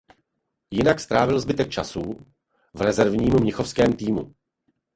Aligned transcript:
Jinak 0.71 0.99
strávil 0.99 1.39
zbytek 1.39 1.69
času 1.71 2.17
v 2.73 2.81
rezervním 2.81 3.33
mnichovském 3.39 3.93
týmu. 3.93 4.35